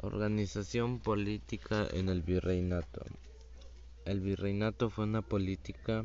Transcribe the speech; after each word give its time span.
Organización 0.00 1.00
política 1.00 1.88
en 1.92 2.08
el 2.08 2.22
virreinato. 2.22 3.04
El 4.04 4.20
virreinato 4.20 4.90
fue 4.90 5.04
una 5.04 5.22
política 5.22 6.04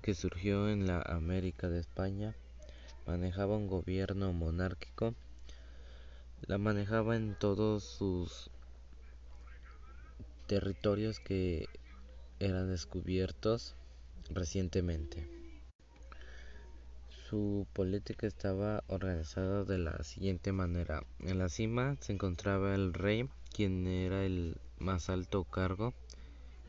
que 0.00 0.14
surgió 0.14 0.70
en 0.70 0.86
la 0.86 1.02
América 1.02 1.68
de 1.68 1.80
España. 1.80 2.36
Manejaba 3.08 3.56
un 3.56 3.66
gobierno 3.66 4.32
monárquico. 4.32 5.16
La 6.46 6.58
manejaba 6.58 7.16
en 7.16 7.34
todos 7.34 7.82
sus 7.82 8.48
territorios 10.46 11.18
que 11.18 11.68
eran 12.38 12.70
descubiertos 12.70 13.74
recientemente. 14.30 15.49
Su 17.30 17.68
política 17.72 18.26
estaba 18.26 18.82
organizada 18.88 19.62
de 19.62 19.78
la 19.78 20.02
siguiente 20.02 20.50
manera. 20.50 21.04
En 21.20 21.38
la 21.38 21.48
cima 21.48 21.96
se 22.00 22.12
encontraba 22.12 22.74
el 22.74 22.92
rey, 22.92 23.28
quien 23.54 23.86
era 23.86 24.24
el 24.24 24.56
más 24.80 25.10
alto 25.10 25.44
cargo, 25.44 25.94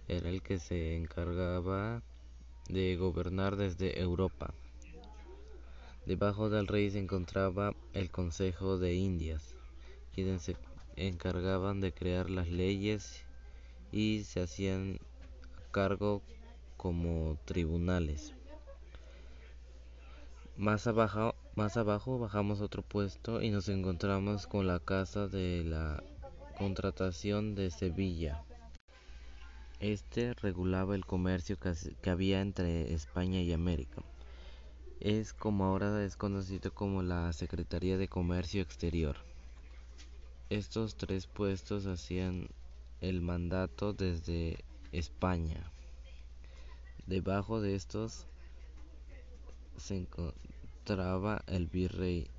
era 0.07 0.29
el 0.29 0.43
que 0.43 0.59
se 0.59 0.95
encargaba 0.95 2.03
de 2.69 2.95
gobernar 2.95 3.55
desde 3.55 3.99
Europa. 3.99 4.53
Debajo 6.05 6.51
del 6.51 6.67
rey 6.67 6.91
se 6.91 6.99
encontraba 6.99 7.73
el 7.93 8.11
Consejo 8.11 8.77
de 8.77 8.93
Indias, 8.93 9.55
quienes 10.13 10.43
se 10.43 10.57
encargaban 10.95 11.81
de 11.81 11.91
crear 11.91 12.29
las 12.29 12.49
leyes 12.49 13.25
y 13.91 14.25
se 14.25 14.41
hacían 14.41 14.99
cargo 15.71 16.21
como 16.77 17.39
tribunales. 17.45 18.35
Más 20.57 20.85
abajo, 20.85 21.33
más 21.55 21.77
abajo 21.77 22.19
bajamos 22.19 22.61
otro 22.61 22.83
puesto 22.83 23.41
y 23.41 23.49
nos 23.49 23.69
encontramos 23.69 24.47
con 24.47 24.67
la 24.67 24.79
Casa 24.79 25.27
de 25.27 25.63
la 25.63 26.03
Contratación 26.57 27.55
de 27.55 27.71
Sevilla. 27.71 28.43
Este 29.79 30.33
regulaba 30.35 30.93
el 30.93 31.05
comercio 31.05 31.57
que 31.57 32.09
había 32.09 32.41
entre 32.41 32.93
España 32.93 33.41
y 33.41 33.53
América. 33.53 34.03
Es 34.99 35.33
como 35.33 35.65
ahora 35.65 36.03
es 36.03 36.15
conocido 36.15 36.71
como 36.71 37.01
la 37.01 37.33
Secretaría 37.33 37.97
de 37.97 38.07
Comercio 38.07 38.61
Exterior. 38.61 39.15
Estos 40.51 40.95
tres 40.95 41.25
puestos 41.25 41.87
hacían 41.87 42.49
el 42.99 43.21
mandato 43.21 43.93
desde 43.93 44.63
España. 44.91 45.71
Debajo 47.07 47.61
de 47.61 47.73
estos 47.73 48.27
se 49.81 49.97
encontraba 49.97 51.43
el 51.47 51.67
virrey. 51.67 52.29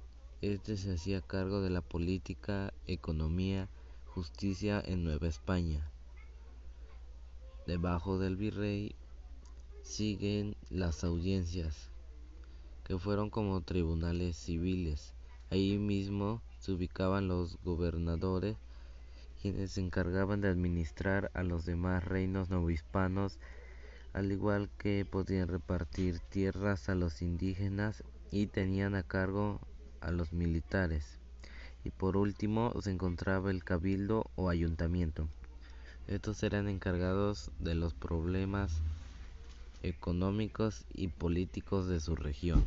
Este 0.40 0.76
se 0.76 0.94
hacía 0.94 1.20
cargo 1.20 1.60
de 1.60 1.70
la 1.70 1.80
política, 1.80 2.72
economía, 2.86 3.68
justicia 4.06 4.80
en 4.84 5.04
Nueva 5.04 5.26
España. 5.26 5.90
Debajo 7.66 8.18
del 8.18 8.36
virrey 8.36 8.94
siguen 9.82 10.56
las 10.70 11.02
audiencias, 11.02 11.90
que 12.84 12.98
fueron 12.98 13.28
como 13.28 13.60
tribunales 13.60 14.36
civiles. 14.36 15.12
Ahí 15.50 15.78
mismo 15.78 16.42
se 16.60 16.72
ubicaban 16.72 17.26
los 17.26 17.58
gobernadores, 17.64 18.56
quienes 19.40 19.72
se 19.72 19.80
encargaban 19.80 20.40
de 20.40 20.48
administrar 20.48 21.30
a 21.34 21.42
los 21.42 21.66
demás 21.66 22.04
reinos 22.04 22.50
novohispanos 22.50 23.38
al 24.12 24.30
igual 24.30 24.68
que 24.78 25.06
podían 25.08 25.48
repartir 25.48 26.20
tierras 26.20 26.88
a 26.88 26.94
los 26.94 27.22
indígenas 27.22 28.04
y 28.30 28.46
tenían 28.46 28.94
a 28.94 29.02
cargo 29.02 29.60
a 30.00 30.10
los 30.10 30.32
militares. 30.32 31.18
Y 31.84 31.90
por 31.90 32.16
último 32.16 32.72
se 32.80 32.90
encontraba 32.90 33.50
el 33.50 33.64
cabildo 33.64 34.30
o 34.36 34.48
ayuntamiento. 34.48 35.28
Estos 36.08 36.42
eran 36.42 36.68
encargados 36.68 37.50
de 37.58 37.74
los 37.74 37.94
problemas 37.94 38.80
económicos 39.82 40.84
y 40.94 41.08
políticos 41.08 41.88
de 41.88 42.00
su 42.00 42.14
región. 42.14 42.64